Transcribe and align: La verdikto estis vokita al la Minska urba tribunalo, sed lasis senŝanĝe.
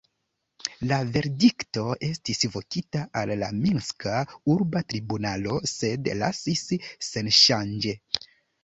La 0.91 0.95
verdikto 1.17 1.83
estis 2.07 2.41
vokita 2.55 3.03
al 3.21 3.35
la 3.43 3.51
Minska 3.59 4.17
urba 4.57 4.85
tribunalo, 4.95 5.63
sed 5.77 6.13
lasis 6.25 6.67
senŝanĝe. 7.13 7.97